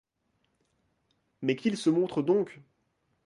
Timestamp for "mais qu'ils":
1.43-1.77